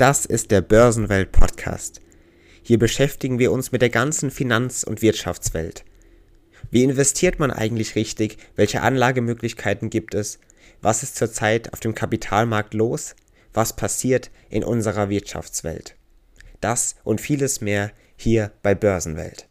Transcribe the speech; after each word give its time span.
Das 0.00 0.24
ist 0.24 0.50
der 0.50 0.62
Börsenwelt 0.62 1.30
Podcast. 1.30 2.00
Hier 2.62 2.78
beschäftigen 2.78 3.38
wir 3.38 3.52
uns 3.52 3.70
mit 3.70 3.82
der 3.82 3.90
ganzen 3.90 4.30
Finanz- 4.30 4.82
und 4.82 5.02
Wirtschaftswelt. 5.02 5.84
Wie 6.70 6.84
investiert 6.84 7.38
man 7.38 7.50
eigentlich 7.50 7.96
richtig? 7.96 8.38
Welche 8.56 8.80
Anlagemöglichkeiten 8.80 9.90
gibt 9.90 10.14
es? 10.14 10.38
Was 10.80 11.02
ist 11.02 11.16
zurzeit 11.16 11.74
auf 11.74 11.80
dem 11.80 11.94
Kapitalmarkt 11.94 12.72
los? 12.72 13.14
Was 13.52 13.76
passiert 13.76 14.30
in 14.48 14.64
unserer 14.64 15.10
Wirtschaftswelt? 15.10 15.96
Das 16.62 16.96
und 17.04 17.20
vieles 17.20 17.60
mehr 17.60 17.92
hier 18.16 18.52
bei 18.62 18.74
Börsenwelt. 18.74 19.48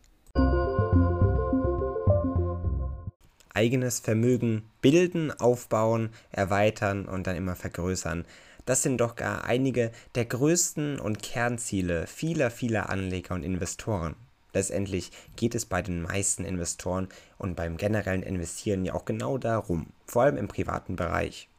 Eigenes 3.54 4.00
Vermögen 4.00 4.64
bilden, 4.82 5.32
aufbauen, 5.32 6.10
erweitern 6.32 7.06
und 7.06 7.28
dann 7.28 7.36
immer 7.36 7.56
vergrößern. 7.56 8.26
Das 8.66 8.84
sind 8.84 8.98
doch 9.00 9.16
gar 9.16 9.46
einige 9.46 9.92
der 10.16 10.26
größten 10.26 11.00
und 11.00 11.24
Kernziele 11.24 12.08
vieler, 12.08 12.52
vieler 12.52 12.90
Anleger 12.90 13.36
und 13.36 13.44
Investoren. 13.44 14.16
Letztendlich 14.54 15.12
geht 15.36 15.54
es 15.54 15.66
bei 15.66 15.82
den 15.82 16.02
meisten 16.02 16.44
Investoren 16.44 17.08
und 17.38 17.56
beim 17.56 17.78
generellen 17.78 18.24
Investieren 18.24 18.84
ja 18.84 18.94
auch 18.94 19.06
genau 19.06 19.38
darum, 19.38 19.88
vor 20.08 20.24
allem 20.24 20.38
im 20.38 20.48
privaten 20.48 20.96
Bereich. 20.96 21.50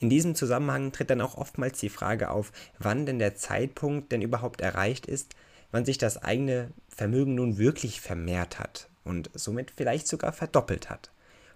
In 0.00 0.10
diesem 0.10 0.34
Zusammenhang 0.34 0.92
tritt 0.92 1.10
dann 1.10 1.20
auch 1.20 1.36
oftmals 1.36 1.78
die 1.78 1.88
Frage 1.88 2.30
auf, 2.30 2.52
wann 2.78 3.06
denn 3.06 3.18
der 3.18 3.36
Zeitpunkt 3.36 4.10
denn 4.10 4.22
überhaupt 4.22 4.60
erreicht 4.60 5.06
ist, 5.06 5.34
wann 5.70 5.84
sich 5.84 5.98
das 5.98 6.22
eigene 6.22 6.70
Vermögen 6.88 7.34
nun 7.36 7.58
wirklich 7.58 8.00
vermehrt 8.00 8.58
hat 8.58 8.88
und 9.04 9.30
somit 9.34 9.72
vielleicht 9.76 10.08
sogar 10.08 10.32
verdoppelt 10.32 10.90
hat. 10.90 11.11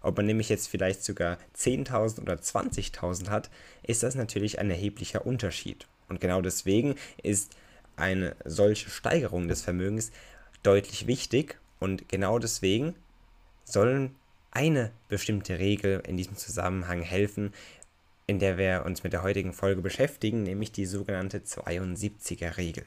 Ob 0.06 0.16
man 0.18 0.26
nämlich 0.26 0.48
jetzt 0.50 0.68
vielleicht 0.68 1.02
sogar 1.02 1.36
10.000 1.56 2.20
oder 2.20 2.34
20.000 2.34 3.28
hat, 3.28 3.50
ist 3.82 4.04
das 4.04 4.14
natürlich 4.14 4.60
ein 4.60 4.70
erheblicher 4.70 5.26
Unterschied. 5.26 5.88
Und 6.08 6.20
genau 6.20 6.40
deswegen 6.40 6.94
ist 7.24 7.56
eine 7.96 8.36
solche 8.44 8.88
Steigerung 8.88 9.48
des 9.48 9.62
Vermögens 9.62 10.12
deutlich 10.62 11.08
wichtig 11.08 11.58
und 11.80 12.08
genau 12.08 12.38
deswegen 12.38 12.94
sollen 13.64 14.14
eine 14.52 14.92
bestimmte 15.08 15.58
Regel 15.58 16.00
in 16.06 16.16
diesem 16.16 16.36
Zusammenhang 16.36 17.02
helfen, 17.02 17.52
in 18.28 18.38
der 18.38 18.58
wir 18.58 18.84
uns 18.86 19.02
mit 19.02 19.12
der 19.12 19.24
heutigen 19.24 19.52
Folge 19.52 19.82
beschäftigen, 19.82 20.44
nämlich 20.44 20.70
die 20.70 20.86
sogenannte 20.86 21.38
72er 21.38 22.56
Regel. 22.58 22.84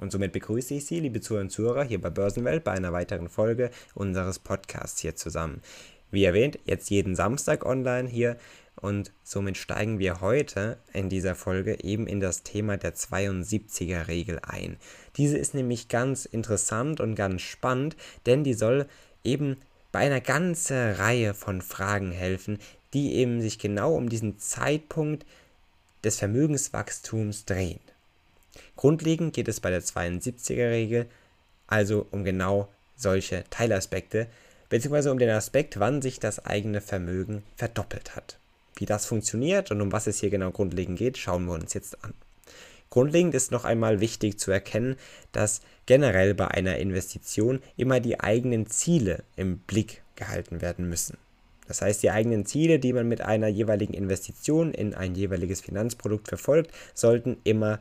Und 0.00 0.10
somit 0.10 0.32
begrüße 0.32 0.74
ich 0.74 0.86
Sie, 0.86 0.98
liebe 0.98 1.20
Zuhörer 1.20 1.42
und 1.42 1.50
Zuhörer, 1.50 1.84
hier 1.84 2.00
bei 2.00 2.10
Börsenwelt 2.10 2.64
bei 2.64 2.72
einer 2.72 2.92
weiteren 2.92 3.28
Folge 3.28 3.70
unseres 3.94 4.40
Podcasts 4.40 5.00
hier 5.00 5.14
zusammen. 5.14 5.62
Wie 6.10 6.24
erwähnt, 6.24 6.58
jetzt 6.64 6.90
jeden 6.90 7.14
Samstag 7.14 7.64
online 7.66 8.08
hier 8.08 8.36
und 8.76 9.12
somit 9.24 9.56
steigen 9.56 9.98
wir 9.98 10.20
heute 10.20 10.78
in 10.92 11.08
dieser 11.08 11.34
Folge 11.34 11.82
eben 11.82 12.06
in 12.06 12.20
das 12.20 12.42
Thema 12.42 12.76
der 12.76 12.94
72er 12.94 14.08
Regel 14.08 14.38
ein. 14.42 14.76
Diese 15.16 15.38
ist 15.38 15.54
nämlich 15.54 15.88
ganz 15.88 16.24
interessant 16.26 17.00
und 17.00 17.14
ganz 17.14 17.42
spannend, 17.42 17.96
denn 18.26 18.44
die 18.44 18.54
soll 18.54 18.86
eben 19.24 19.56
bei 19.92 20.00
einer 20.00 20.20
ganzen 20.20 20.92
Reihe 20.92 21.32
von 21.34 21.62
Fragen 21.62 22.12
helfen, 22.12 22.58
die 22.92 23.14
eben 23.14 23.40
sich 23.40 23.58
genau 23.58 23.94
um 23.94 24.08
diesen 24.08 24.38
Zeitpunkt 24.38 25.24
des 26.04 26.18
Vermögenswachstums 26.18 27.46
drehen. 27.46 27.80
Grundlegend 28.76 29.34
geht 29.34 29.48
es 29.48 29.60
bei 29.60 29.70
der 29.70 29.82
72er 29.82 30.70
Regel 30.70 31.06
also 31.66 32.06
um 32.10 32.24
genau 32.24 32.68
solche 32.96 33.44
Teilaspekte, 33.50 34.26
beziehungsweise 34.68 35.12
um 35.12 35.18
den 35.18 35.30
Aspekt, 35.30 35.78
wann 35.78 36.02
sich 36.02 36.20
das 36.20 36.44
eigene 36.44 36.80
Vermögen 36.80 37.42
verdoppelt 37.56 38.16
hat. 38.16 38.38
Wie 38.76 38.86
das 38.86 39.06
funktioniert 39.06 39.70
und 39.70 39.80
um 39.80 39.92
was 39.92 40.06
es 40.06 40.20
hier 40.20 40.30
genau 40.30 40.50
grundlegend 40.50 40.98
geht, 40.98 41.18
schauen 41.18 41.46
wir 41.46 41.54
uns 41.54 41.74
jetzt 41.74 42.04
an. 42.04 42.12
Grundlegend 42.90 43.34
ist 43.34 43.50
noch 43.50 43.64
einmal 43.64 44.00
wichtig 44.00 44.38
zu 44.38 44.50
erkennen, 44.50 44.96
dass 45.32 45.60
generell 45.86 46.34
bei 46.34 46.48
einer 46.48 46.76
Investition 46.78 47.60
immer 47.76 48.00
die 48.00 48.20
eigenen 48.20 48.66
Ziele 48.66 49.22
im 49.34 49.58
Blick 49.58 50.02
gehalten 50.14 50.60
werden 50.60 50.88
müssen. 50.88 51.18
Das 51.68 51.82
heißt, 51.82 52.02
die 52.02 52.10
eigenen 52.10 52.46
Ziele, 52.46 52.78
die 52.78 52.92
man 52.92 53.08
mit 53.08 53.22
einer 53.22 53.48
jeweiligen 53.48 53.94
Investition 53.94 54.72
in 54.72 54.94
ein 54.94 55.14
jeweiliges 55.14 55.60
Finanzprodukt 55.60 56.28
verfolgt, 56.28 56.70
sollten 56.94 57.38
immer 57.42 57.80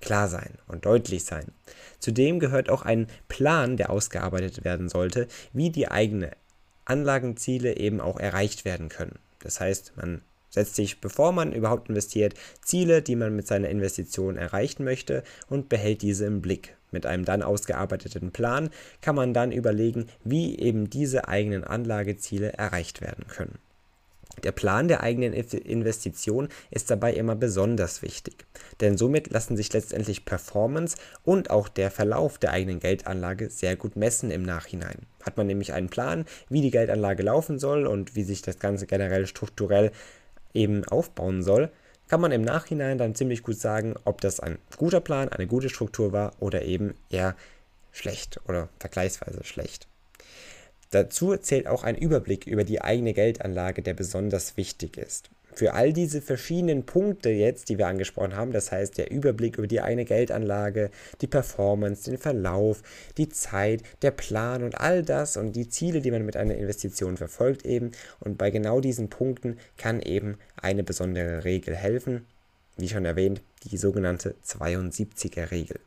klar 0.00 0.28
sein 0.28 0.58
und 0.66 0.86
deutlich 0.86 1.24
sein. 1.24 1.52
Zudem 1.98 2.38
gehört 2.40 2.70
auch 2.70 2.82
ein 2.82 3.06
Plan, 3.28 3.76
der 3.76 3.90
ausgearbeitet 3.90 4.64
werden 4.64 4.88
sollte, 4.88 5.26
wie 5.52 5.70
die 5.70 5.88
eigenen 5.88 6.30
Anlagenziele 6.84 7.76
eben 7.76 8.00
auch 8.00 8.18
erreicht 8.18 8.64
werden 8.64 8.88
können. 8.88 9.18
Das 9.40 9.60
heißt, 9.60 9.94
man 9.96 10.22
setzt 10.48 10.76
sich, 10.76 11.00
bevor 11.00 11.32
man 11.32 11.52
überhaupt 11.52 11.88
investiert, 11.88 12.34
Ziele, 12.62 13.02
die 13.02 13.16
man 13.16 13.36
mit 13.36 13.46
seiner 13.46 13.68
Investition 13.68 14.36
erreichen 14.36 14.84
möchte 14.84 15.22
und 15.48 15.68
behält 15.68 16.02
diese 16.02 16.24
im 16.26 16.40
Blick. 16.40 16.76
Mit 16.92 17.04
einem 17.04 17.24
dann 17.24 17.42
ausgearbeiteten 17.42 18.30
Plan 18.30 18.70
kann 19.00 19.16
man 19.16 19.34
dann 19.34 19.52
überlegen, 19.52 20.06
wie 20.24 20.58
eben 20.58 20.88
diese 20.88 21.28
eigenen 21.28 21.64
Anlageziele 21.64 22.52
erreicht 22.52 23.00
werden 23.00 23.26
können. 23.26 23.58
Der 24.44 24.52
Plan 24.52 24.88
der 24.88 25.02
eigenen 25.02 25.32
Investition 25.32 26.48
ist 26.70 26.90
dabei 26.90 27.14
immer 27.14 27.34
besonders 27.34 28.02
wichtig, 28.02 28.44
denn 28.80 28.96
somit 28.98 29.30
lassen 29.30 29.56
sich 29.56 29.72
letztendlich 29.72 30.24
Performance 30.24 30.96
und 31.24 31.50
auch 31.50 31.68
der 31.68 31.90
Verlauf 31.90 32.38
der 32.38 32.52
eigenen 32.52 32.80
Geldanlage 32.80 33.50
sehr 33.50 33.76
gut 33.76 33.96
messen 33.96 34.30
im 34.30 34.42
Nachhinein. 34.42 35.06
Hat 35.22 35.36
man 35.36 35.46
nämlich 35.46 35.72
einen 35.72 35.88
Plan, 35.88 36.26
wie 36.48 36.60
die 36.60 36.70
Geldanlage 36.70 37.22
laufen 37.22 37.58
soll 37.58 37.86
und 37.86 38.14
wie 38.14 38.24
sich 38.24 38.42
das 38.42 38.58
Ganze 38.58 38.86
generell 38.86 39.26
strukturell 39.26 39.90
eben 40.54 40.84
aufbauen 40.84 41.42
soll, 41.42 41.70
kann 42.08 42.20
man 42.20 42.32
im 42.32 42.42
Nachhinein 42.42 42.98
dann 42.98 43.14
ziemlich 43.14 43.42
gut 43.42 43.58
sagen, 43.58 43.94
ob 44.04 44.20
das 44.20 44.38
ein 44.40 44.58
guter 44.76 45.00
Plan, 45.00 45.28
eine 45.28 45.46
gute 45.46 45.68
Struktur 45.68 46.12
war 46.12 46.32
oder 46.38 46.62
eben 46.62 46.94
eher 47.10 47.34
schlecht 47.92 48.40
oder 48.46 48.68
vergleichsweise 48.78 49.42
schlecht. 49.44 49.88
Dazu 50.90 51.36
zählt 51.36 51.66
auch 51.66 51.84
ein 51.84 51.96
Überblick 51.96 52.46
über 52.46 52.64
die 52.64 52.80
eigene 52.80 53.12
Geldanlage, 53.12 53.82
der 53.82 53.94
besonders 53.94 54.56
wichtig 54.56 54.96
ist. 54.96 55.30
Für 55.56 55.72
all 55.72 55.94
diese 55.94 56.20
verschiedenen 56.20 56.84
Punkte 56.84 57.30
jetzt, 57.30 57.70
die 57.70 57.78
wir 57.78 57.86
angesprochen 57.86 58.36
haben, 58.36 58.52
das 58.52 58.72
heißt 58.72 58.98
der 58.98 59.10
Überblick 59.10 59.56
über 59.56 59.66
die 59.66 59.80
eigene 59.80 60.04
Geldanlage, 60.04 60.90
die 61.22 61.26
Performance, 61.26 62.10
den 62.10 62.18
Verlauf, 62.18 62.82
die 63.16 63.30
Zeit, 63.30 63.82
der 64.02 64.10
Plan 64.10 64.62
und 64.62 64.78
all 64.78 65.02
das 65.02 65.38
und 65.38 65.56
die 65.56 65.70
Ziele, 65.70 66.02
die 66.02 66.10
man 66.10 66.26
mit 66.26 66.36
einer 66.36 66.56
Investition 66.56 67.16
verfolgt 67.16 67.64
eben. 67.64 67.92
Und 68.20 68.36
bei 68.36 68.50
genau 68.50 68.80
diesen 68.80 69.08
Punkten 69.08 69.56
kann 69.78 70.02
eben 70.02 70.36
eine 70.60 70.84
besondere 70.84 71.44
Regel 71.44 71.74
helfen, 71.74 72.26
wie 72.76 72.90
schon 72.90 73.06
erwähnt, 73.06 73.40
die 73.64 73.78
sogenannte 73.78 74.34
72er 74.44 75.50
Regel. 75.50 75.80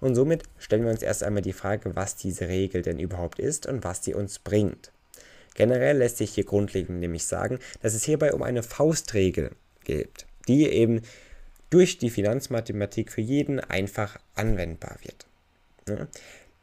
Und 0.00 0.14
somit 0.14 0.44
stellen 0.58 0.84
wir 0.84 0.90
uns 0.90 1.02
erst 1.02 1.22
einmal 1.22 1.42
die 1.42 1.52
Frage, 1.52 1.94
was 1.94 2.16
diese 2.16 2.48
Regel 2.48 2.82
denn 2.82 2.98
überhaupt 2.98 3.38
ist 3.38 3.66
und 3.66 3.84
was 3.84 4.04
sie 4.04 4.14
uns 4.14 4.38
bringt. 4.38 4.92
Generell 5.54 5.98
lässt 5.98 6.18
sich 6.18 6.34
hier 6.34 6.44
grundlegend 6.44 7.00
nämlich 7.00 7.26
sagen, 7.26 7.58
dass 7.82 7.94
es 7.94 8.04
hierbei 8.04 8.32
um 8.32 8.42
eine 8.42 8.62
Faustregel 8.62 9.50
geht, 9.84 10.26
die 10.48 10.68
eben 10.68 11.02
durch 11.68 11.98
die 11.98 12.10
Finanzmathematik 12.10 13.12
für 13.12 13.20
jeden 13.20 13.60
einfach 13.60 14.18
anwendbar 14.34 14.96
wird. 15.02 16.08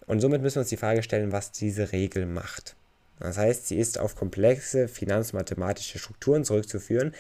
Und 0.05 0.19
somit 0.19 0.41
müssen 0.41 0.55
wir 0.55 0.61
uns 0.61 0.69
die 0.69 0.77
Frage 0.77 1.03
stellen, 1.03 1.31
was 1.31 1.51
diese 1.51 1.91
Regel 1.91 2.25
macht. 2.25 2.75
Das 3.19 3.37
heißt, 3.37 3.67
sie 3.67 3.77
ist 3.77 3.97
auf 3.99 4.15
komplexe 4.15 4.87
finanzmathematische 4.87 5.99
Strukturen 5.99 6.45
zurückzuführen, 6.45 7.13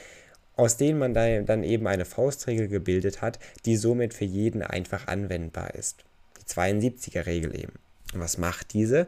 aus 0.57 0.75
denen 0.75 0.99
man 0.99 1.13
dann 1.13 1.63
eben 1.63 1.87
eine 1.87 2.05
Faustregel 2.05 2.67
gebildet 2.67 3.21
hat, 3.21 3.39
die 3.65 3.77
somit 3.77 4.13
für 4.13 4.25
jeden 4.25 4.61
einfach 4.61 5.07
anwendbar 5.07 5.75
ist. 5.75 6.03
72er-Regel 6.49 7.55
eben. 7.55 7.73
Und 8.13 8.19
was 8.19 8.37
macht 8.37 8.73
diese? 8.73 9.07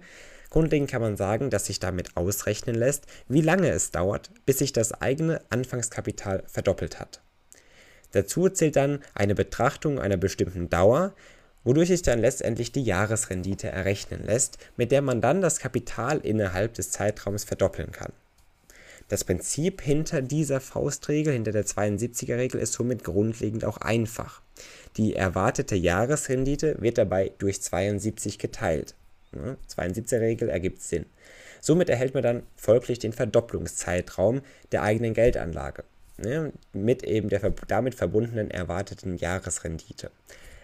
Grundlegend 0.50 0.90
kann 0.90 1.02
man 1.02 1.18
sagen, 1.18 1.50
dass 1.50 1.66
sich 1.66 1.80
damit 1.80 2.18
ausrechnen 2.18 2.76
lässt, 2.76 3.06
wie 3.28 3.42
lange 3.42 3.70
es 3.70 3.92
dauert, 3.92 4.32
bis 4.46 4.60
sich 4.60 4.74
das 4.74 4.94
eigene 4.94 5.42
Anfangskapital 5.50 6.44
verdoppelt 6.48 7.00
hat. 7.00 7.22
Dazu 8.12 8.50
zählt 8.50 8.76
dann 8.76 9.04
eine 9.14 9.36
Betrachtung 9.36 10.00
einer 10.00 10.18
bestimmten 10.18 10.70
Dauer, 10.70 11.14
wodurch 11.64 11.90
sich 11.90 12.02
dann 12.02 12.20
letztendlich 12.20 12.72
die 12.72 12.84
Jahresrendite 12.84 13.70
errechnen 13.70 14.26
lässt, 14.26 14.58
mit 14.76 14.92
der 14.92 15.02
man 15.02 15.22
dann 15.22 15.42
das 15.42 15.60
Kapital 15.60 16.20
innerhalb 16.20 16.74
des 16.74 16.92
Zeitraums 16.92 17.44
verdoppeln 17.44 17.92
kann. 17.92 18.12
Das 19.10 19.24
Prinzip 19.24 19.82
hinter 19.82 20.22
dieser 20.22 20.62
Faustregel, 20.62 21.34
hinter 21.34 21.52
der 21.52 21.66
72er-Regel, 21.66 22.62
ist 22.62 22.74
somit 22.74 23.04
grundlegend 23.04 23.66
auch 23.66 23.78
einfach. 23.78 24.42
Die 24.98 25.16
erwartete 25.16 25.76
Jahresrendite 25.76 26.78
wird 26.80 26.98
dabei 26.98 27.32
durch 27.40 27.62
72 27.62 28.40
geteilt. 28.40 28.96
72er-Regel 29.34 30.50
ergibt 30.50 30.82
Sinn. 30.82 31.06
Somit 31.62 31.90
erhält 31.90 32.14
man 32.14 32.24
dann 32.24 32.44
folglich 32.56 33.00
den 33.00 33.12
Verdopplungszeitraum 33.12 34.42
der 34.72 34.84
eigenen 34.84 35.14
Geldanlage 35.14 35.84
mit 36.74 37.04
eben 37.04 37.30
der 37.30 37.52
damit 37.68 37.96
verbundenen 37.96 38.52
erwarteten 38.52 39.16
Jahresrendite. 39.16 40.12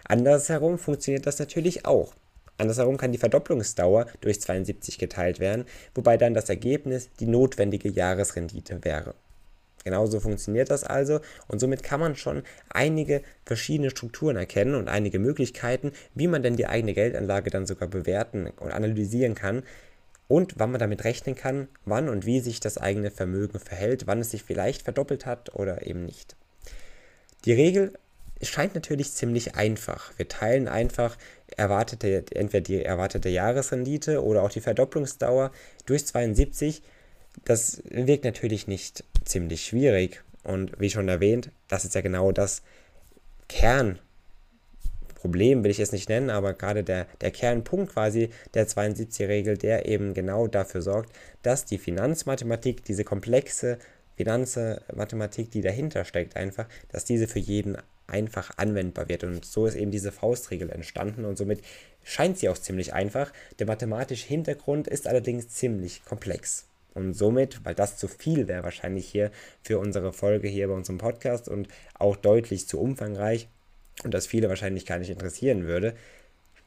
Andersherum 0.04 0.78
funktioniert 0.78 1.26
das 1.26 1.38
natürlich 1.38 1.86
auch. 1.86 2.14
Andersherum 2.58 2.96
kann 2.96 3.12
die 3.12 3.18
Verdopplungsdauer 3.18 4.06
durch 4.20 4.40
72 4.40 4.98
geteilt 4.98 5.40
werden, 5.40 5.66
wobei 5.94 6.16
dann 6.16 6.34
das 6.34 6.48
Ergebnis 6.48 7.10
die 7.20 7.26
notwendige 7.26 7.88
Jahresrendite 7.88 8.84
wäre. 8.84 9.14
Genauso 9.84 10.18
funktioniert 10.18 10.72
das 10.72 10.82
also 10.82 11.20
und 11.46 11.60
somit 11.60 11.84
kann 11.84 12.00
man 12.00 12.16
schon 12.16 12.42
einige 12.70 13.22
verschiedene 13.44 13.90
Strukturen 13.90 14.36
erkennen 14.36 14.74
und 14.74 14.88
einige 14.88 15.20
Möglichkeiten, 15.20 15.92
wie 16.12 16.26
man 16.26 16.42
denn 16.42 16.56
die 16.56 16.66
eigene 16.66 16.92
Geldanlage 16.92 17.50
dann 17.50 17.66
sogar 17.66 17.88
bewerten 17.88 18.48
und 18.58 18.72
analysieren 18.72 19.36
kann 19.36 19.62
und 20.26 20.54
wann 20.58 20.72
man 20.72 20.80
damit 20.80 21.04
rechnen 21.04 21.36
kann, 21.36 21.68
wann 21.84 22.08
und 22.08 22.26
wie 22.26 22.40
sich 22.40 22.58
das 22.58 22.78
eigene 22.78 23.12
Vermögen 23.12 23.60
verhält, 23.60 24.08
wann 24.08 24.18
es 24.18 24.32
sich 24.32 24.42
vielleicht 24.42 24.82
verdoppelt 24.82 25.24
hat 25.24 25.54
oder 25.54 25.86
eben 25.86 26.04
nicht. 26.04 26.34
Die 27.44 27.52
Regel 27.52 27.92
scheint 28.42 28.74
natürlich 28.74 29.12
ziemlich 29.12 29.54
einfach. 29.54 30.12
Wir 30.16 30.26
teilen 30.26 30.66
einfach 30.66 31.16
erwartete, 31.56 32.24
entweder 32.32 32.60
die 32.62 32.84
erwartete 32.84 33.28
Jahresrendite 33.28 34.24
oder 34.24 34.42
auch 34.42 34.50
die 34.50 34.60
Verdopplungsdauer 34.60 35.52
durch 35.86 36.06
72 36.06 36.82
das 37.44 37.82
wirkt 37.90 38.24
natürlich 38.24 38.66
nicht 38.66 39.04
ziemlich 39.24 39.64
schwierig. 39.66 40.22
Und 40.42 40.80
wie 40.80 40.90
schon 40.90 41.08
erwähnt, 41.08 41.50
das 41.68 41.84
ist 41.84 41.94
ja 41.94 42.00
genau 42.00 42.32
das 42.32 42.62
Kernproblem, 43.48 44.02
will 45.64 45.70
ich 45.70 45.80
es 45.80 45.92
nicht 45.92 46.08
nennen, 46.08 46.30
aber 46.30 46.54
gerade 46.54 46.84
der, 46.84 47.06
der 47.20 47.30
Kernpunkt 47.30 47.92
quasi 47.92 48.30
der 48.54 48.66
72-Regel, 48.68 49.58
der 49.58 49.86
eben 49.86 50.14
genau 50.14 50.46
dafür 50.46 50.82
sorgt, 50.82 51.10
dass 51.42 51.64
die 51.64 51.78
Finanzmathematik, 51.78 52.84
diese 52.84 53.04
komplexe 53.04 53.78
Finanzmathematik, 54.16 55.50
die 55.50 55.62
dahinter 55.62 56.04
steckt, 56.04 56.36
einfach, 56.36 56.66
dass 56.90 57.04
diese 57.04 57.26
für 57.26 57.40
jeden 57.40 57.76
einfach 58.06 58.52
anwendbar 58.56 59.08
wird. 59.08 59.24
Und 59.24 59.44
so 59.44 59.66
ist 59.66 59.74
eben 59.74 59.90
diese 59.90 60.12
Faustregel 60.12 60.70
entstanden 60.70 61.24
und 61.24 61.36
somit 61.36 61.62
scheint 62.04 62.38
sie 62.38 62.48
auch 62.48 62.58
ziemlich 62.58 62.92
einfach. 62.94 63.32
Der 63.58 63.66
mathematische 63.66 64.26
Hintergrund 64.26 64.88
ist 64.88 65.06
allerdings 65.06 65.48
ziemlich 65.48 66.04
komplex. 66.04 66.66
Und 66.94 67.12
somit, 67.12 67.62
weil 67.64 67.74
das 67.74 67.98
zu 67.98 68.08
viel 68.08 68.48
wäre 68.48 68.64
wahrscheinlich 68.64 69.06
hier 69.06 69.30
für 69.62 69.78
unsere 69.78 70.12
Folge 70.14 70.48
hier 70.48 70.68
bei 70.68 70.74
unserem 70.74 70.98
Podcast 70.98 71.48
und 71.48 71.68
auch 71.94 72.16
deutlich 72.16 72.66
zu 72.68 72.80
umfangreich 72.80 73.48
und 74.02 74.14
das 74.14 74.26
viele 74.26 74.48
wahrscheinlich 74.48 74.86
gar 74.86 74.98
nicht 74.98 75.10
interessieren 75.10 75.66
würde, 75.66 75.94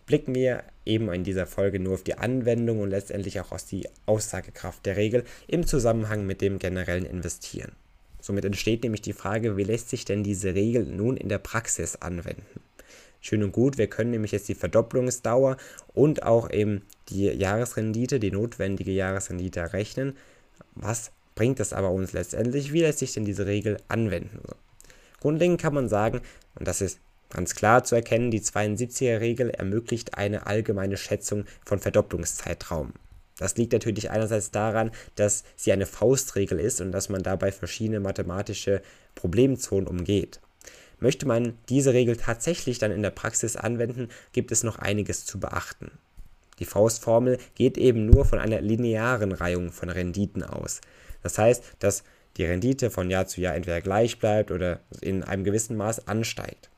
blicken 0.06 0.36
wir 0.36 0.64
eben 0.86 1.12
in 1.12 1.24
dieser 1.24 1.48
Folge 1.48 1.80
nur 1.80 1.94
auf 1.94 2.04
die 2.04 2.18
Anwendung 2.18 2.80
und 2.80 2.90
letztendlich 2.90 3.40
auch 3.40 3.52
aus 3.52 3.66
die 3.66 3.88
Aussagekraft 4.06 4.86
der 4.86 4.98
Regel 4.98 5.24
im 5.48 5.66
Zusammenhang 5.66 6.26
mit 6.26 6.42
dem 6.42 6.60
generellen 6.60 7.06
Investieren. 7.06 7.72
Somit 8.22 8.46
entsteht 8.46 8.84
nämlich 8.84 9.02
die 9.02 9.14
Frage, 9.14 9.58
wie 9.58 9.64
lässt 9.64 9.90
sich 9.90 10.06
denn 10.06 10.24
diese 10.24 10.54
Regel 10.54 10.86
nun 10.86 11.18
in 11.18 11.30
der 11.30 11.40
Praxis 11.40 11.96
anwenden? 11.96 12.62
Schön 13.22 13.44
und 13.44 13.52
gut, 13.52 13.78
wir 13.78 13.88
können 13.88 14.12
nämlich 14.12 14.32
jetzt 14.32 14.48
die 14.48 14.56
Verdopplungsdauer 14.56 15.58
und 15.94 16.24
auch 16.24 16.50
eben 16.52 16.84
die 17.10 17.26
Jahresrendite, 17.26 18.20
die 18.20 18.32
notwendige 18.32 18.92
Jahresrendite 18.92 19.60
errechnen. 19.60 20.16
Was 20.76 21.12
bringt 21.36 21.60
das 21.60 21.74
aber 21.74 21.92
uns 21.92 22.14
letztendlich? 22.14 22.72
Wie 22.72 22.82
lässt 22.82 23.00
sich 23.00 23.14
denn 23.14 23.26
diese 23.26 23.46
Regel 23.46 23.78
anwenden? 23.90 24.40
Grundlegend 25.20 25.60
kann 25.60 25.74
man 25.74 25.90
sagen, 25.90 26.22
und 26.56 26.68
das 26.68 26.80
ist 26.80 27.00
ganz 27.30 27.56
klar 27.56 27.84
zu 27.84 27.96
erkennen, 27.96 28.32
die 28.32 28.42
72er-Regel 28.42 29.50
ermöglicht 29.50 30.18
eine 30.18 30.48
allgemeine 30.48 30.98
Schätzung 30.98 31.46
von 31.66 31.80
Verdopplungszeitraum. 31.80 32.94
Das 33.40 33.56
liegt 33.56 33.72
natürlich 33.72 34.12
einerseits 34.12 34.52
daran, 34.52 34.92
dass 35.16 35.46
sie 35.56 35.72
eine 35.72 35.86
Faustregel 35.86 36.60
ist 36.60 36.82
und 36.82 36.92
dass 36.92 37.10
man 37.10 37.24
dabei 37.24 37.52
verschiedene 37.52 38.02
mathematische 38.02 38.82
Problemzonen 39.16 39.88
umgeht. 39.88 40.42
Möchte 41.00 41.26
man 41.26 41.58
diese 41.70 41.94
Regel 41.94 42.18
tatsächlich 42.18 42.78
dann 42.78 42.92
in 42.92 43.02
der 43.02 43.12
Praxis 43.12 43.56
anwenden, 43.56 44.10
gibt 44.34 44.52
es 44.52 44.64
noch 44.64 44.78
einiges 44.78 45.26
zu 45.26 45.40
beachten. 45.40 45.92
Die 46.60 46.66
Faustformel 46.66 47.38
geht 47.56 47.78
eben 47.78 48.06
nur 48.06 48.26
von 48.26 48.40
einer 48.40 48.60
linearen 48.60 49.32
Reihung 49.32 49.72
von 49.72 49.90
Renditen 49.90 50.44
aus. 50.44 50.82
Das 51.24 51.38
heißt, 51.38 51.64
dass 51.80 52.04
die 52.36 52.44
Rendite 52.44 52.90
von 52.90 53.10
Jahr 53.10 53.28
zu 53.28 53.40
Jahr 53.40 53.56
entweder 53.56 53.80
gleich 53.80 54.20
bleibt 54.20 54.52
oder 54.52 54.82
in 55.00 55.24
einem 55.24 55.46
gewissen 55.46 55.78
Maß 55.78 56.10
ansteigt. 56.10 56.70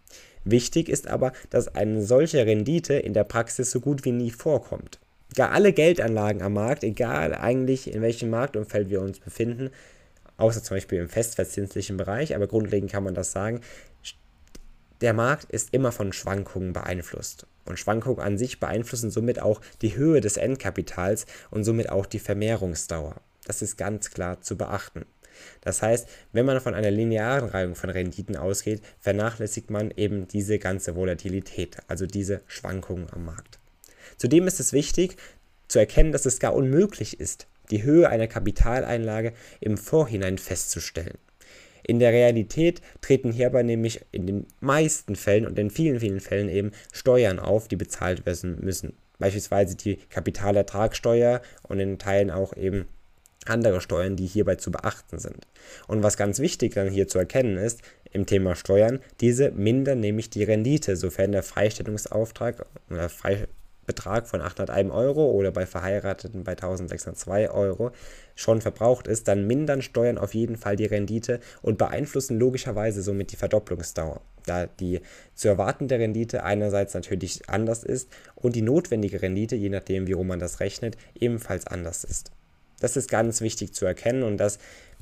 Wichtig 0.44 0.90
ist 0.90 1.08
aber, 1.08 1.34
dass 1.50 1.74
eine 1.76 2.04
solche 2.04 2.46
Rendite 2.46 2.94
in 2.94 3.14
der 3.14 3.24
Praxis 3.24 3.72
so 3.72 3.80
gut 3.80 4.06
wie 4.06 4.12
nie 4.12 4.32
vorkommt. 4.32 5.00
Gar 5.36 5.52
alle 5.52 5.72
Geldanlagen 5.72 6.42
am 6.42 6.54
Markt, 6.54 6.84
egal 6.84 7.34
eigentlich 7.34 7.94
in 7.94 8.02
welchem 8.02 8.30
Marktumfeld 8.30 8.90
wir 8.90 9.02
uns 9.02 9.20
befinden, 9.20 9.70
außer 10.38 10.62
zum 10.62 10.76
Beispiel 10.76 11.00
im 11.00 11.08
festverzinslichen 11.08 11.96
Bereich, 11.96 12.36
aber 12.36 12.48
grundlegend 12.48 12.92
kann 12.92 13.04
man 13.04 13.14
das 13.14 13.32
sagen, 13.32 13.62
der 15.00 15.14
Markt 15.14 15.46
ist 15.46 15.74
immer 15.74 15.92
von 15.92 16.14
Schwankungen 16.14 16.74
beeinflusst. 16.74 17.48
Und 17.66 17.80
Schwankungen 17.80 18.20
an 18.20 18.38
sich 18.38 18.60
beeinflussen 18.60 19.10
somit 19.10 19.42
auch 19.42 19.62
die 19.82 19.96
Höhe 19.96 20.20
des 20.20 20.38
Endkapitals 20.38 21.26
und 21.50 21.64
somit 21.64 21.90
auch 21.90 22.06
die 22.06 22.20
Vermehrungsdauer. 22.20 23.16
Das 23.46 23.62
ist 23.62 23.78
ganz 23.78 24.12
klar 24.12 24.42
zu 24.42 24.58
beachten. 24.58 25.06
Das 25.62 25.82
heißt, 25.82 26.10
wenn 26.34 26.46
man 26.46 26.60
von 26.60 26.76
einer 26.76 26.92
linearen 26.92 27.50
Reihung 27.50 27.76
von 27.76 27.90
Renditen 27.90 28.36
ausgeht, 28.36 28.82
vernachlässigt 29.00 29.70
man 29.70 29.92
eben 29.92 30.28
diese 30.28 30.60
ganze 30.60 30.96
Volatilität, 30.96 31.78
also 31.88 32.06
diese 32.06 32.42
Schwankungen 32.48 33.08
am 33.12 33.26
Markt. 33.26 33.61
Zudem 34.22 34.46
ist 34.46 34.60
es 34.60 34.72
wichtig 34.72 35.16
zu 35.68 35.80
erkennen, 35.80 36.12
dass 36.12 36.28
es 36.28 36.40
gar 36.40 36.54
unmöglich 36.54 37.20
ist, 37.20 37.48
die 37.72 37.82
Höhe 37.82 38.08
einer 38.08 38.28
Kapitaleinlage 38.28 39.34
im 39.62 39.80
Vorhinein 39.80 40.38
festzustellen. 40.38 41.18
In 41.82 41.98
der 41.98 42.12
Realität 42.12 42.84
treten 43.02 43.32
hierbei 43.32 43.64
nämlich 43.64 44.02
in 44.12 44.28
den 44.28 44.46
meisten 44.60 45.16
Fällen 45.16 45.48
und 45.48 45.58
in 45.58 45.72
vielen, 45.72 46.00
vielen 46.00 46.20
Fällen 46.20 46.50
eben 46.50 46.70
Steuern 46.94 47.40
auf, 47.40 47.68
die 47.68 47.78
bezahlt 47.78 48.28
werden 48.28 48.60
müssen. 48.62 48.94
Beispielsweise 49.18 49.76
die 49.76 49.96
Kapitalertragssteuer 49.96 51.42
und 51.64 51.80
in 51.80 51.98
Teilen 51.98 52.30
auch 52.30 52.56
eben 52.56 52.86
andere 53.48 53.82
Steuern, 53.82 54.18
die 54.18 54.28
hierbei 54.28 54.58
zu 54.58 54.70
beachten 54.70 55.18
sind. 55.18 55.48
Und 55.88 56.04
was 56.04 56.16
ganz 56.16 56.38
wichtig 56.38 56.76
dann 56.76 56.92
hier 56.92 57.08
zu 57.08 57.18
erkennen 57.18 57.58
ist, 57.58 57.82
im 58.12 58.28
Thema 58.28 58.54
Steuern, 58.56 59.00
diese 59.20 59.50
mindern 59.50 60.00
nämlich 60.00 60.30
die 60.30 60.44
Rendite, 60.44 60.96
sofern 60.96 61.32
der 61.32 61.42
Freistellungsauftrag 61.42 62.68
oder 62.92 63.10
Freistellungsauftrag 63.10 63.58
Betrag 63.92 64.26
von 64.26 64.42
801 64.42 64.90
Euro 64.90 65.32
oder 65.32 65.52
bei 65.52 65.66
Verheirateten 65.66 66.46
bei 66.46 66.54
1602 66.54 67.50
Euro 67.52 67.92
schon 68.36 68.62
verbraucht 68.62 69.06
ist, 69.06 69.28
dann 69.28 69.46
mindern 69.46 69.82
Steuern 69.82 70.18
auf 70.18 70.34
jeden 70.34 70.56
Fall 70.56 70.78
die 70.78 70.86
Rendite 70.86 71.42
und 71.62 71.78
beeinflussen 71.78 72.40
logischerweise 72.40 73.02
somit 73.02 73.34
die 73.34 73.36
Verdopplungsdauer, 73.36 74.22
da 74.46 74.68
die 74.68 75.02
zu 75.36 75.50
erwartende 75.50 76.00
Rendite 76.00 76.46
einerseits 76.46 76.94
natürlich 76.94 77.50
anders 77.50 77.84
ist 77.84 78.10
und 78.36 78.56
die 78.56 78.62
notwendige 78.62 79.22
Rendite, 79.22 79.58
je 79.58 79.70
nachdem 79.70 80.08
wie 80.08 80.14
rum 80.14 80.28
man 80.28 80.40
das 80.40 80.62
rechnet, 80.62 80.96
ebenfalls 81.14 81.68
anders 81.68 82.06
ist. 82.06 82.32
Das 82.80 82.96
ist 82.96 83.10
ganz 83.10 83.42
wichtig 83.42 83.74
zu 83.74 83.86
erkennen 83.86 84.24
und 84.24 84.38
das 84.38 84.58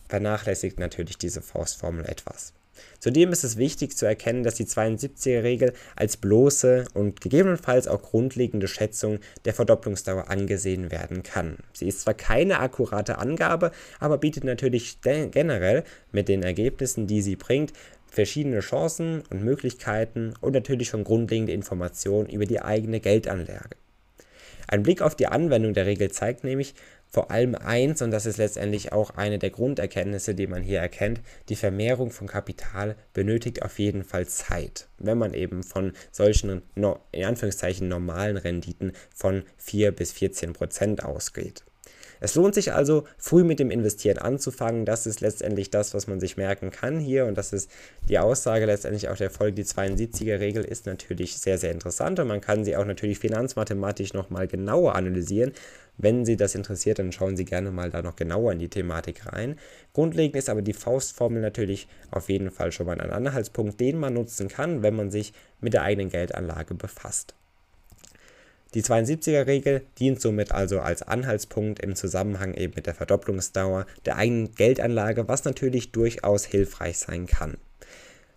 vernachlässigt 0.08 0.80
natürlich 0.80 1.20
diese 1.20 1.44
Faustformel 1.44 2.06
etwas. 2.06 2.54
Zudem 3.00 3.32
ist 3.32 3.44
es 3.44 3.58
wichtig 3.58 3.96
zu 3.96 4.06
erkennen, 4.06 4.44
dass 4.44 4.56
die 4.56 4.66
72er-Regel 4.66 5.74
als 5.96 6.18
bloße 6.18 6.86
und 6.94 7.22
gegebenenfalls 7.22 7.88
auch 7.88 8.02
grundlegende 8.02 8.68
Schätzung 8.68 9.20
der 9.46 9.54
Verdopplungsdauer 9.54 10.30
angesehen 10.30 10.92
werden 10.92 11.24
kann. 11.24 11.58
Sie 11.74 11.88
ist 11.88 12.02
zwar 12.02 12.14
keine 12.14 12.60
akkurate 12.60 13.18
Angabe, 13.18 13.72
aber 14.00 14.18
bietet 14.18 14.44
natürlich 14.44 15.00
generell 15.02 15.84
mit 16.12 16.28
den 16.28 16.44
Ergebnissen, 16.44 17.08
die 17.08 17.22
sie 17.22 17.36
bringt, 17.36 17.74
verschiedene 18.08 18.62
Chancen 18.62 19.24
und 19.30 19.44
Möglichkeiten 19.44 20.34
und 20.42 20.54
natürlich 20.54 20.90
schon 20.90 21.04
grundlegende 21.04 21.54
Informationen 21.54 22.30
über 22.30 22.46
die 22.46 22.62
eigene 22.62 23.00
Geldanlage. 23.00 23.78
Ein 24.72 24.84
Blick 24.84 25.02
auf 25.02 25.16
die 25.16 25.26
Anwendung 25.26 25.74
der 25.74 25.88
Regel 25.88 26.12
zeigt 26.12 26.44
nämlich, 26.44 26.76
vor 27.08 27.32
allem 27.32 27.56
eins, 27.56 28.04
und 28.04 28.12
das 28.12 28.28
ist 28.28 28.38
letztendlich 28.38 28.92
auch 28.92 29.10
eine 29.16 29.40
der 29.40 29.50
Grunderkenntnisse, 29.50 30.36
die 30.36 30.46
man 30.46 30.62
hier 30.62 30.80
erkennt, 30.80 31.22
die 31.50 31.56
Vermehrung 31.56 32.12
von 32.12 32.28
Kapital 32.28 32.96
benötigt 33.14 33.64
auf 33.64 33.80
jeden 33.80 34.04
Fall 34.04 34.28
Zeit, 34.28 34.88
wenn 35.00 35.18
man 35.18 35.34
eben 35.34 35.64
von 35.64 35.94
solchen, 36.12 36.62
in 36.76 37.26
Anführungszeichen, 37.26 37.88
normalen 37.88 38.38
Renditen 38.38 38.92
von 39.16 39.42
4 39.58 39.92
bis 39.92 40.12
14 40.12 40.54
Prozent 40.54 41.04
ausgeht. 41.04 41.64
Es 42.20 42.36
lohnt 42.36 42.54
sich 42.54 42.74
also, 42.74 43.06
früh 43.18 43.44
mit 43.44 43.60
dem 43.60 43.72
Investieren 43.72 44.18
anzufangen. 44.18 44.86
Das 44.86 45.06
ist 45.06 45.22
letztendlich 45.22 45.72
das, 45.72 45.94
was 45.94 46.08
man 46.08 46.20
sich 46.20 46.38
merken 46.38 46.72
kann 46.72 47.00
hier. 47.00 47.26
Und 47.26 47.38
das 47.38 47.54
ist 47.54 47.70
die 48.08 48.20
Aussage 48.20 48.66
letztendlich 48.66 49.10
auch 49.10 49.18
der 49.18 49.30
Folge. 49.30 49.56
Die 49.56 49.66
72er-Regel 49.66 50.64
ist 50.64 50.86
natürlich 50.86 51.38
sehr, 51.38 51.58
sehr 51.58 51.72
interessant 51.72 52.20
und 52.20 52.28
man 52.28 52.42
kann 52.42 52.64
sie 52.64 52.76
auch 52.76 52.86
natürlich 52.86 53.20
finanzmathematisch 53.20 54.14
nochmal 54.14 54.48
genauer 54.48 54.96
analysieren. 54.96 55.54
Wenn 56.02 56.24
Sie 56.24 56.38
das 56.38 56.56
interessiert, 56.56 57.00
dann 57.00 57.12
schauen 57.12 57.36
Sie 57.36 57.44
gerne 57.44 57.72
mal 57.72 57.90
da 57.90 58.02
noch 58.02 58.16
genauer 58.16 58.54
in 58.54 58.60
die 58.60 58.70
Thematik 58.70 59.26
rein. 59.26 59.60
Grundlegend 59.92 60.38
ist 60.38 60.48
aber 60.48 60.62
die 60.62 60.72
Faustformel 60.72 61.42
natürlich 61.42 61.90
auf 62.10 62.30
jeden 62.30 62.52
Fall 62.52 62.72
schon 62.72 62.86
mal 62.86 63.02
ein 63.02 63.12
Anhaltspunkt, 63.12 63.82
den 63.82 64.00
man 64.00 64.14
nutzen 64.14 64.48
kann, 64.48 64.82
wenn 64.82 64.96
man 64.96 65.12
sich 65.12 65.34
mit 65.60 65.74
der 65.74 65.82
eigenen 65.82 66.10
Geldanlage 66.10 66.74
befasst. 66.74 67.36
Die 68.76 68.84
72er-Regel 68.84 69.82
dient 69.98 70.22
somit 70.22 70.52
also 70.52 70.80
als 70.80 71.02
Anhaltspunkt 71.02 71.80
im 71.80 71.96
Zusammenhang 71.96 72.54
eben 72.54 72.74
mit 72.76 72.86
der 72.86 72.94
Verdopplungsdauer 72.94 73.88
der 74.06 74.18
eigenen 74.18 74.54
Geldanlage, 74.54 75.28
was 75.28 75.44
natürlich 75.44 75.92
durchaus 75.92 76.46
hilfreich 76.46 77.00
sein 77.00 77.26
kann. 77.26 77.58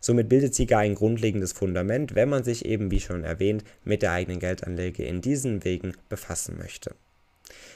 Somit 0.01 0.29
bildet 0.29 0.55
sie 0.55 0.67
gar 0.67 0.81
ein 0.81 0.95
grundlegendes 0.95 1.53
Fundament, 1.53 2.15
wenn 2.15 2.29
man 2.29 2.45
sich 2.45 2.65
eben, 2.65 2.91
wie 2.91 3.01
schon 3.01 3.25
erwähnt, 3.25 3.63
mit 3.85 4.03
der 4.03 4.13
eigenen 4.13 4.41
Geldanlage 4.41 5.05
in 5.05 5.21
diesen 5.21 5.65
Wegen 5.65 5.95
befassen 6.09 6.57
möchte. 6.59 6.95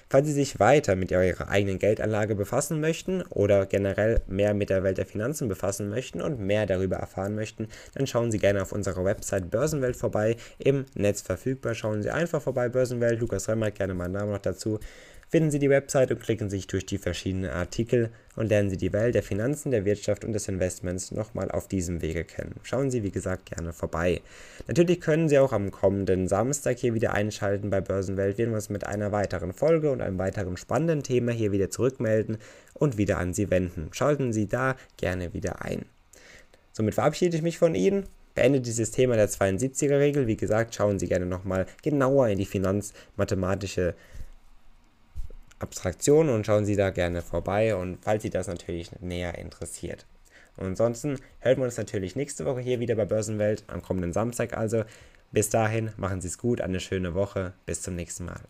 Falls 0.08 0.28
Sie 0.28 0.32
sich 0.32 0.60
weiter 0.60 0.94
mit 0.94 1.10
Ihrer 1.10 1.48
eigenen 1.48 1.80
Geldanlage 1.80 2.36
befassen 2.36 2.80
möchten 2.80 3.22
oder 3.22 3.66
generell 3.66 4.20
mehr 4.28 4.54
mit 4.54 4.70
der 4.70 4.84
Welt 4.84 4.98
der 4.98 5.06
Finanzen 5.06 5.48
befassen 5.48 5.88
möchten 5.88 6.22
und 6.22 6.38
mehr 6.38 6.64
darüber 6.64 6.96
erfahren 6.96 7.34
möchten, 7.34 7.66
dann 7.94 8.06
schauen 8.06 8.30
Sie 8.30 8.38
gerne 8.38 8.62
auf 8.62 8.70
unserer 8.70 9.04
Website 9.04 9.50
Börsenwelt 9.50 9.96
vorbei, 9.96 10.36
im 10.58 10.86
Netz 10.94 11.22
verfügbar. 11.22 11.75
Schauen 11.75 12.02
Sie 12.02 12.10
einfach 12.10 12.40
vorbei, 12.40 12.68
Börsenwelt, 12.68 13.18
Lukas 13.18 13.48
Remmer, 13.48 13.72
gerne 13.72 13.94
meinen 13.94 14.12
Namen 14.12 14.30
noch 14.30 14.38
dazu. 14.38 14.78
Finden 15.28 15.50
Sie 15.50 15.59
die 15.59 15.71
Website 15.71 16.12
und 16.12 16.21
klicken 16.21 16.49
sich 16.49 16.68
durch 16.68 16.87
die 16.87 16.99
verschiedenen 16.99 17.50
Artikel 17.50 18.11
und 18.37 18.47
lernen 18.47 18.71
Sie 18.71 18.76
die 18.76 18.92
Welt 18.92 19.16
der 19.16 19.25
Finanzen, 19.25 19.73
der 19.73 19.85
Wirtschaft 19.85 20.25
und 20.25 20.33
des 20.33 20.47
Investments 20.47 21.11
nochmal 21.11 21.50
auf 21.50 21.66
diesem 21.66 22.00
Wege 22.00 22.25
kennen. 22.25 22.54
Schauen 22.62 22.92
Sie, 22.92 23.02
wie 23.02 23.11
gesagt, 23.11 23.47
gerne 23.47 23.73
vorbei. 23.73 24.21
Natürlich 24.68 25.00
können 25.00 25.28
Sie 25.28 25.40
auch 25.40 25.52
am 25.52 25.73
kommenden 25.73 26.28
Samstag 26.28 26.78
hier 26.78 26.95
wieder 26.95 27.12
einschalten 27.12 27.71
bei 27.71 27.80
Börsenwelt. 27.80 28.38
Wir 28.38 28.47
werden 28.47 28.54
uns 28.54 28.68
mit 28.68 28.87
einer 28.87 29.11
weiteren 29.11 29.52
Folge 29.52 29.90
und 29.90 30.00
einem 30.00 30.18
weiteren 30.18 30.56
spannenden 30.56 31.02
Thema 31.02 31.33
hier 31.33 31.50
wieder 31.50 31.71
zurückmelden 31.71 32.38
und 32.75 32.97
wieder 32.97 33.18
an 33.18 33.35
Sie 33.35 33.50
wenden. 33.50 33.88
Schalten 33.90 34.33
Sie 34.33 34.47
da 34.47 34.76
gerne 34.97 35.35
wieder 35.35 35.62
ein. 35.62 35.87
Somit 36.73 36.95
verabschiede 36.95 37.37
ich 37.37 37.42
mich 37.42 37.59
von 37.59 37.75
Ihnen 37.75 38.04
beende 38.37 38.61
dieses 38.61 38.92
Thema 38.92 39.16
der 39.16 39.28
72er-Regel. 39.28 40.28
Wie 40.28 40.37
gesagt, 40.37 40.76
schauen 40.76 41.00
Sie 41.00 41.09
gerne 41.09 41.26
nochmal 41.26 41.66
genauer 41.83 42.28
in 42.28 42.38
die 42.38 42.45
finanzmathematische 42.45 43.95
Abstraktion 45.58 46.28
und 46.28 46.46
schauen 46.46 46.64
Sie 46.64 46.76
da 46.76 46.90
gerne 46.90 47.22
vorbei 47.22 47.75
und 47.76 47.98
falls 48.02 48.22
Sie 48.22 48.30
das 48.30 48.46
natürlich 48.46 48.90
näher 49.00 49.38
interessiert. 49.38 50.06
Und 50.56 50.66
ansonsten 50.66 51.18
hören 51.40 51.58
wir 51.58 51.64
uns 51.64 51.76
natürlich 51.76 52.16
nächste 52.16 52.44
Woche 52.44 52.60
hier 52.60 52.80
wieder 52.80 52.94
bei 52.94 53.04
Börsenwelt 53.04 53.64
am 53.66 53.82
kommenden 53.82 54.12
Samstag. 54.12 54.56
Also 54.56 54.84
bis 55.32 55.50
dahin, 55.50 55.92
machen 55.96 56.20
Sie 56.20 56.28
es 56.28 56.38
gut, 56.38 56.60
eine 56.60 56.80
schöne 56.80 57.14
Woche, 57.14 57.52
bis 57.66 57.82
zum 57.82 57.94
nächsten 57.94 58.25
Mal. 58.25 58.40